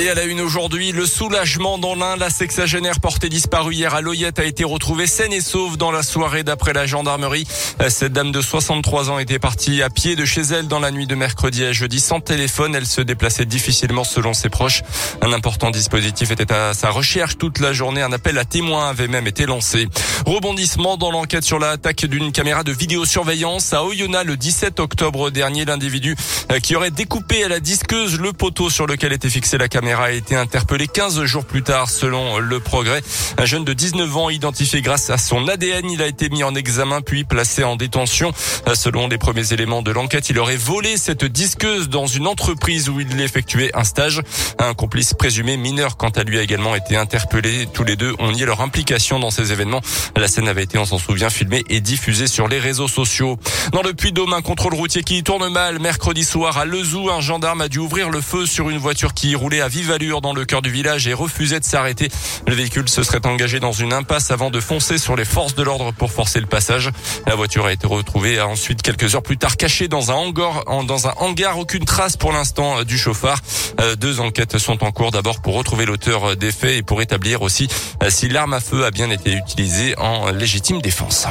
Et 0.00 0.08
à 0.08 0.14
la 0.14 0.26
une 0.26 0.40
aujourd'hui, 0.40 0.92
le 0.92 1.06
soulagement 1.06 1.76
dans 1.76 1.96
l'Ain. 1.96 2.16
La 2.16 2.30
sexagénaire 2.30 3.00
portée 3.00 3.28
disparue 3.28 3.74
hier 3.74 3.96
à 3.96 4.00
Loyette 4.00 4.38
a 4.38 4.44
été 4.44 4.62
retrouvée 4.62 5.08
saine 5.08 5.32
et 5.32 5.40
sauve 5.40 5.76
dans 5.76 5.90
la 5.90 6.04
soirée 6.04 6.44
d'après 6.44 6.72
la 6.72 6.86
gendarmerie. 6.86 7.48
Cette 7.88 8.12
dame 8.12 8.30
de 8.30 8.40
63 8.40 9.10
ans 9.10 9.18
était 9.18 9.40
partie 9.40 9.82
à 9.82 9.90
pied 9.90 10.14
de 10.14 10.24
chez 10.24 10.42
elle 10.42 10.68
dans 10.68 10.78
la 10.78 10.92
nuit 10.92 11.08
de 11.08 11.16
mercredi 11.16 11.64
à 11.64 11.72
jeudi 11.72 11.98
sans 11.98 12.20
téléphone. 12.20 12.76
Elle 12.76 12.86
se 12.86 13.00
déplaçait 13.00 13.44
difficilement 13.44 14.04
selon 14.04 14.34
ses 14.34 14.48
proches. 14.50 14.84
Un 15.20 15.32
important 15.32 15.72
dispositif 15.72 16.30
était 16.30 16.52
à 16.52 16.74
sa 16.74 16.90
recherche 16.90 17.36
toute 17.36 17.58
la 17.58 17.72
journée. 17.72 18.00
Un 18.00 18.12
appel 18.12 18.38
à 18.38 18.44
témoins 18.44 18.88
avait 18.90 19.08
même 19.08 19.26
été 19.26 19.46
lancé. 19.46 19.88
Rebondissement 20.26 20.96
dans 20.96 21.10
l'enquête 21.10 21.42
sur 21.42 21.58
l'attaque 21.58 22.06
d'une 22.06 22.30
caméra 22.30 22.62
de 22.62 22.70
vidéosurveillance 22.70 23.72
à 23.72 23.82
Oyonnax 23.82 24.28
le 24.28 24.36
17 24.36 24.78
octobre 24.78 25.30
dernier. 25.30 25.64
L'individu 25.64 26.14
euh, 26.52 26.60
qui 26.60 26.76
aurait 26.76 26.92
découpé 26.92 27.42
à 27.42 27.48
la 27.48 27.58
disqueuse 27.58 28.20
le 28.20 28.32
poteau 28.32 28.70
sur 28.70 28.86
lequel 28.86 29.12
était 29.12 29.28
fixée 29.28 29.58
la 29.58 29.66
caméra 29.66 29.87
a 29.94 30.12
été 30.12 30.36
interpellé 30.36 30.86
15 30.86 31.24
jours 31.24 31.44
plus 31.44 31.62
tard 31.62 31.90
selon 31.90 32.38
le 32.38 32.60
progrès. 32.60 33.02
Un 33.38 33.44
jeune 33.44 33.64
de 33.64 33.72
19 33.72 34.16
ans 34.16 34.30
identifié 34.30 34.82
grâce 34.82 35.10
à 35.10 35.18
son 35.18 35.48
ADN, 35.48 35.90
il 35.90 36.02
a 36.02 36.06
été 36.06 36.28
mis 36.28 36.42
en 36.42 36.54
examen 36.54 37.00
puis 37.00 37.24
placé 37.24 37.64
en 37.64 37.76
détention. 37.76 38.32
Selon 38.74 39.08
les 39.08 39.18
premiers 39.18 39.52
éléments 39.52 39.82
de 39.82 39.90
l'enquête, 39.90 40.30
il 40.30 40.38
aurait 40.38 40.56
volé 40.56 40.96
cette 40.96 41.24
disqueuse 41.24 41.88
dans 41.88 42.06
une 42.06 42.26
entreprise 42.26 42.88
où 42.88 43.00
il 43.00 43.20
effectuait 43.20 43.70
un 43.74 43.84
stage. 43.84 44.22
Un 44.58 44.74
complice 44.74 45.14
présumé 45.14 45.56
mineur 45.56 45.96
quant 45.96 46.10
à 46.10 46.22
lui 46.22 46.38
a 46.38 46.42
également 46.42 46.74
été 46.74 46.96
interpellé. 46.96 47.66
Tous 47.72 47.84
les 47.84 47.96
deux 47.96 48.14
ont 48.18 48.32
nié 48.32 48.44
leur 48.44 48.60
implication 48.60 49.18
dans 49.18 49.30
ces 49.30 49.52
événements. 49.52 49.80
La 50.16 50.28
scène 50.28 50.48
avait 50.48 50.64
été, 50.64 50.78
on 50.78 50.84
s'en 50.84 50.98
souvient, 50.98 51.30
filmée 51.30 51.64
et 51.68 51.80
diffusée 51.80 52.26
sur 52.26 52.48
les 52.48 52.58
réseaux 52.58 52.88
sociaux. 52.88 53.38
Dans 53.72 53.82
le 53.82 53.94
Puy-Dôme, 53.94 54.32
un 54.32 54.42
contrôle 54.42 54.74
routier 54.74 55.02
qui 55.02 55.22
tourne 55.22 55.48
mal. 55.48 55.78
Mercredi 55.78 56.24
soir 56.24 56.58
à 56.58 56.64
Lezou, 56.64 57.10
un 57.10 57.20
gendarme 57.20 57.60
a 57.60 57.68
dû 57.68 57.78
ouvrir 57.78 58.10
le 58.10 58.20
feu 58.20 58.46
sur 58.46 58.70
une 58.70 58.78
voiture 58.78 59.14
qui 59.14 59.34
roulait 59.34 59.60
à 59.60 59.68
vive 59.78 59.92
allure 59.92 60.20
dans 60.20 60.32
le 60.32 60.44
cœur 60.44 60.60
du 60.60 60.72
village 60.72 61.06
et 61.06 61.14
refusait 61.14 61.60
de 61.60 61.64
s'arrêter. 61.64 62.08
Le 62.48 62.54
véhicule 62.54 62.88
se 62.88 63.04
serait 63.04 63.24
engagé 63.24 63.60
dans 63.60 63.70
une 63.70 63.92
impasse 63.92 64.32
avant 64.32 64.50
de 64.50 64.58
foncer 64.58 64.98
sur 64.98 65.14
les 65.14 65.24
forces 65.24 65.54
de 65.54 65.62
l'ordre 65.62 65.92
pour 65.92 66.10
forcer 66.10 66.40
le 66.40 66.46
passage. 66.46 66.90
La 67.28 67.36
voiture 67.36 67.66
a 67.66 67.72
été 67.72 67.86
retrouvée 67.86 68.40
ensuite 68.40 68.82
quelques 68.82 69.14
heures 69.14 69.22
plus 69.22 69.38
tard 69.38 69.56
cachée 69.56 69.86
dans 69.86 70.10
un 70.10 70.14
hangar. 70.14 70.64
Dans 70.84 71.06
un 71.06 71.12
hangar, 71.18 71.58
aucune 71.58 71.84
trace 71.84 72.16
pour 72.16 72.32
l'instant 72.32 72.82
du 72.82 72.98
chauffard. 72.98 73.38
Euh, 73.80 73.94
deux 73.94 74.18
enquêtes 74.18 74.58
sont 74.58 74.82
en 74.82 74.90
cours 74.90 75.12
d'abord 75.12 75.40
pour 75.40 75.54
retrouver 75.54 75.86
l'auteur 75.86 76.36
des 76.36 76.50
faits 76.50 76.78
et 76.78 76.82
pour 76.82 77.00
établir 77.00 77.42
aussi 77.42 77.68
euh, 78.02 78.10
si 78.10 78.28
l'arme 78.28 78.54
à 78.54 78.60
feu 78.60 78.84
a 78.84 78.90
bien 78.90 79.10
été 79.10 79.32
utilisée 79.32 79.96
en 79.96 80.32
légitime 80.32 80.82
défense. 80.82 81.28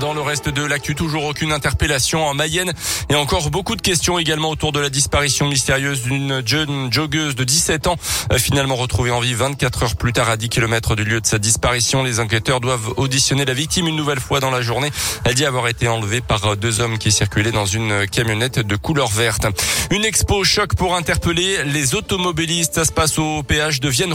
Dans 0.00 0.14
le 0.14 0.22
reste 0.22 0.48
de 0.48 0.64
l'actu, 0.64 0.94
toujours 0.94 1.24
aucune 1.24 1.52
interpellation 1.52 2.24
en 2.26 2.34
Mayenne 2.34 2.72
et 3.10 3.14
encore 3.14 3.50
beaucoup 3.50 3.76
de 3.76 3.82
questions 3.82 4.18
également 4.18 4.48
autour 4.48 4.72
de 4.72 4.80
la 4.80 4.88
disparition 4.88 5.48
mystérieuse 5.48 6.02
d'une 6.02 6.42
jeune 6.46 6.90
joggeuse 6.90 7.34
de 7.34 7.44
17 7.44 7.86
ans, 7.88 7.96
euh, 8.32 8.38
finalement 8.38 8.74
retrouvée 8.74 9.10
en 9.10 9.20
vie 9.20 9.34
24 9.34 9.82
heures 9.82 9.96
plus 9.96 10.12
tard 10.12 10.30
à 10.30 10.36
10 10.38 10.48
km 10.48 10.96
du 10.96 11.04
lieu 11.04 11.20
de 11.20 11.26
sa 11.26 11.38
disparition. 11.38 12.02
Les 12.02 12.20
enquêteurs 12.20 12.60
doivent 12.60 12.94
auditionner 12.96 13.44
la 13.44 13.52
victime 13.52 13.86
une 13.86 13.96
nouvelle 13.96 14.20
fois 14.20 14.40
dans 14.40 14.50
la 14.50 14.62
journée. 14.62 14.90
Elle 15.24 15.34
dit 15.34 15.44
avoir 15.44 15.68
été 15.68 15.88
enlevée 15.88 16.22
par 16.22 16.56
deux 16.56 16.80
hommes 16.80 16.96
qui 16.96 17.12
circulaient 17.12 17.52
dans 17.52 17.66
une 17.66 18.06
camionnette 18.06 18.60
de 18.60 18.76
couleur 18.76 19.08
verte. 19.08 19.46
Une 19.90 20.04
expo 20.04 20.42
choc 20.44 20.74
pour 20.74 20.96
interpeller 20.96 21.64
les 21.64 21.94
automobilistes. 21.94 22.74
Ça 22.74 22.84
se 22.86 22.92
passe 22.92 23.18
au 23.18 23.42
péage 23.42 23.80
de 23.80 23.88
Vienne. 23.88 24.14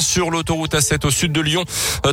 Sur 0.00 0.30
l'autoroute 0.30 0.74
A7 0.74 1.06
au 1.06 1.10
sud 1.10 1.32
de 1.32 1.40
Lyon. 1.40 1.64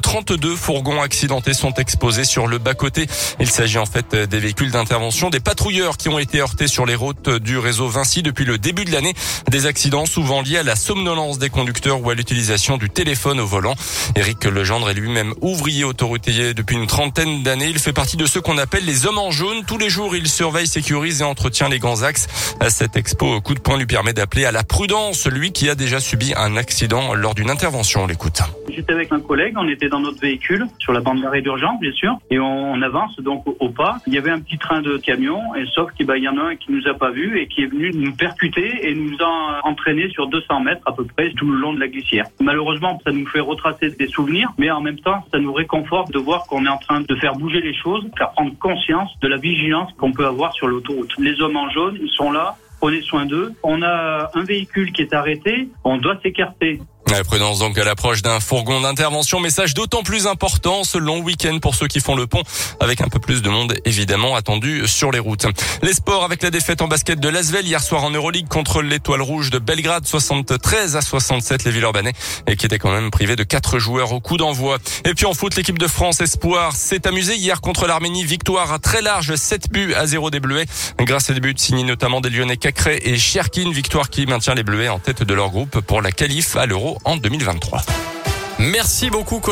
32 0.01 0.47
euh, 0.47 0.55
fourgons 0.55 1.01
accidentés 1.01 1.53
sont 1.53 1.73
exposés 1.73 2.22
sur 2.23 2.47
le 2.47 2.57
bas-côté. 2.57 3.07
Il 3.39 3.49
s'agit 3.49 3.77
en 3.77 3.85
fait 3.85 4.16
des 4.16 4.39
véhicules 4.39 4.71
d'intervention, 4.71 5.29
des 5.29 5.39
patrouilleurs 5.39 5.97
qui 5.97 6.09
ont 6.09 6.19
été 6.19 6.39
heurtés 6.39 6.67
sur 6.67 6.85
les 6.85 6.95
routes 6.95 7.29
du 7.29 7.57
réseau 7.57 7.88
Vinci 7.88 8.23
depuis 8.23 8.45
le 8.45 8.57
début 8.57 8.85
de 8.85 8.91
l'année. 8.91 9.13
Des 9.49 9.66
accidents 9.66 10.05
souvent 10.05 10.41
liés 10.41 10.57
à 10.57 10.63
la 10.63 10.75
somnolence 10.75 11.39
des 11.39 11.49
conducteurs 11.49 12.01
ou 12.01 12.09
à 12.09 12.16
l'utilisation 12.16 12.77
du 12.77 12.89
téléphone 12.89 13.39
au 13.39 13.45
volant. 13.45 13.75
Éric 14.16 14.45
Legendre 14.45 14.89
est 14.89 14.94
lui-même 14.94 15.34
ouvrier 15.41 15.84
autoroutier 15.84 16.53
depuis 16.53 16.75
une 16.75 16.88
trentaine 16.88 17.44
d'années. 17.44 17.69
Il 17.69 17.79
fait 17.79 17.94
partie 17.94 18.17
de 18.17 18.25
ceux 18.25 18.41
qu'on 18.41 18.57
appelle 18.57 18.85
les 18.85 19.05
hommes 19.05 19.17
en 19.17 19.31
jaune. 19.31 19.63
Tous 19.66 19.78
les 19.78 19.90
jours, 19.90 20.16
il 20.16 20.28
surveille, 20.28 20.67
sécurise 20.67 21.22
et 21.22 21.25
entretient 21.25 21.69
les 21.69 21.79
grands 21.79 22.03
axes. 22.03 22.28
Cette 22.69 22.95
expo 22.95 23.41
coup 23.41 23.53
de 23.53 23.59
poing 23.59 23.78
lui 23.78 23.85
permet 23.85 24.13
d'appeler 24.13 24.45
à 24.45 24.51
la 24.51 24.63
prudence 24.63 25.28
lui 25.28 25.51
qui 25.51 25.69
a 25.69 25.75
déjà 25.75 26.00
subi 26.00 26.34
un 26.35 26.57
accident 26.57 27.13
lors 27.13 27.35
d'une 27.35 27.50
intervention. 27.50 28.03
On 28.03 28.07
l'écoute. 28.07 28.41
J'étais 28.69 28.94
avec 28.94 29.11
un 29.11 29.19
collègue, 29.19 29.55
on 29.57 29.67
était 29.67 29.90
dans 29.90 30.00
notre 30.00 30.19
véhicule 30.19 30.66
sur 30.79 30.94
la 30.94 31.00
bande 31.00 31.22
d'arrêt 31.22 31.41
d'urgence, 31.41 31.79
et 32.30 32.40
on, 32.40 32.81
avance 32.81 33.18
donc 33.19 33.44
au, 33.47 33.69
pas. 33.69 33.97
Il 34.08 34.14
y 34.14 34.18
avait 34.18 34.31
un 34.31 34.40
petit 34.40 34.58
train 34.58 34.81
de 34.81 34.97
camion 34.97 35.56
et 35.56 35.66
sauf 35.68 35.91
qu'il 35.94 36.06
ben, 36.06 36.18
y 36.18 36.28
en 36.28 36.38
a 36.38 36.41
un 36.41 36.56
qui 36.56 36.72
nous 36.72 36.86
a 36.88 36.94
pas 36.94 37.12
vu 37.12 37.40
et 37.40 37.47
qui 37.47 37.64
est 37.64 37.68
venu 37.68 37.91
nous 37.94 38.14
percuter 38.14 38.90
et 38.90 38.94
nous 38.94 39.16
a 39.22 39.62
entraîné 39.64 40.09
sur 40.09 40.28
200 40.28 40.59
mètres 40.62 40.81
à 40.86 40.91
peu 40.91 41.06
près 41.06 41.31
tout 41.31 41.50
le 41.50 41.58
long 41.58 41.74
de 41.74 41.80
la 41.80 41.88
glissière. 41.88 42.25
Malheureusement, 42.41 43.00
ça 43.06 43.12
nous 43.12 43.25
fait 43.28 43.40
retracer 43.40 43.91
des 43.91 44.08
souvenirs, 44.08 44.50
mais 44.58 44.69
en 44.69 44.81
même 44.81 45.00
temps, 45.00 45.24
ça 45.31 45.40
nous 45.40 45.53
réconforte 45.53 46.12
de 46.12 46.19
voir 46.19 46.46
qu'on 46.47 46.66
est 46.66 46.69
en 46.69 46.78
train 46.78 47.02
de 47.02 47.16
faire 47.16 47.36
bouger 47.36 47.62
les 47.62 47.74
choses, 47.74 48.06
faire 48.18 48.31
prendre 48.31 48.58
conscience 48.59 49.09
de 49.22 49.28
la 49.28 49.38
vigilance 49.38 49.91
qu'on 49.97 50.12
peut 50.12 50.25
avoir 50.25 50.53
sur 50.53 50.68
l'autoroute. 50.68 51.12
Les 51.20 51.40
hommes 51.41 51.58
en 51.58 51.70
jaune, 51.70 51.97
ils 52.02 52.12
sont 52.12 52.31
là, 52.31 52.58
prenez 52.80 53.02
soin 53.02 53.25
d'eux. 53.25 53.53
On 53.64 53.81
a 53.81 54.30
un 54.34 54.44
véhicule 54.44 54.91
qui 54.91 55.03
est 55.03 55.14
arrêté, 55.14 55.70
on 55.85 55.97
doit 55.97 56.18
s'écarter. 56.22 56.81
La 57.13 57.24
prudence 57.24 57.59
donc 57.59 57.78
à 57.78 57.84
l'approche 57.84 58.24
d'un 58.24 58.40
fourgon 58.40 58.81
d'intervention. 58.81 59.40
Message 59.40 59.75
d'autant 59.75 60.01
plus 60.01 60.25
important 60.25 60.84
ce 60.84 60.97
long 60.97 61.19
week-end 61.19 61.59
pour 61.59 61.75
ceux 61.75 61.88
qui 61.88 62.00
font 62.00 62.16
le 62.16 62.25
pont, 62.25 62.41
avec 62.79 63.01
un 63.01 63.07
peu 63.07 63.19
plus 63.19 63.44
de 63.44 63.51
monde 63.51 63.75
évidemment 63.85 64.35
attendu 64.35 64.88
sur 64.88 65.12
les 65.12 65.19
routes. 65.19 65.46
Les 65.84 65.94
sports 65.94 66.23
avec 66.23 66.41
la 66.41 66.50
défaite 66.50 66.81
en 66.81 66.88
basket 66.88 67.19
de 67.19 67.29
Lasvel 67.29 67.68
hier 67.68 67.84
soir 67.84 68.03
en 68.03 68.09
Euroleague 68.09 68.47
contre 68.47 68.81
l'Étoile 68.81 69.22
Rouge 69.22 69.52
de 69.52 69.59
Belgrade, 69.59 70.07
73 70.07 70.96
à 70.96 71.02
67 71.02 71.66
les 71.66 71.72
Villeurbanais, 71.72 72.13
et 72.47 72.56
qui 72.56 72.66
étaient 72.66 72.79
quand 72.79 72.91
même 72.91 73.12
privés 73.12 73.35
de 73.35 73.44
quatre 73.44 73.78
joueurs 73.78 74.12
au 74.12 74.19
coup 74.19 74.38
d'envoi. 74.38 74.79
Et 75.06 75.13
puis 75.13 75.28
en 75.28 75.35
foot, 75.35 75.56
l'équipe 75.56 75.78
de 75.78 75.88
France 75.88 76.19
Espoir 76.19 76.75
s'est 76.75 77.06
amusée 77.06 77.35
hier 77.35 77.62
contre 77.62 77.85
l'Arménie. 77.85 78.23
Victoire 78.23 78.79
très 78.79 79.03
large, 79.03 79.35
7 79.35 79.72
buts 79.72 79.94
à 79.94 80.07
0 80.07 80.31
des 80.31 80.40
Bleuets. 80.40 80.66
Grâce 80.97 81.29
à 81.29 81.35
des 81.35 81.41
buts 81.41 81.53
signés 81.57 81.84
notamment 81.84 82.22
des 82.22 82.31
Lyonnais 82.31 82.57
Cacré 82.57 83.00
et 83.03 83.19
Cherkin. 83.19 83.72
Victoire 83.72 84.09
qui 84.09 84.25
maintient 84.25 84.56
les 84.56 84.63
Bleuets 84.63 84.90
en 84.90 84.97
tête 84.97 85.22
de 85.22 85.34
leur 85.35 85.52
groupe 85.52 85.79
pour 85.81 86.02
la 86.02 86.12
qualif 86.12 86.56
à 86.56 86.66
l'Euro 86.66 86.97
en 87.06 87.18
2023. 87.18 87.81
Merci 88.59 89.09
beaucoup. 89.09 89.41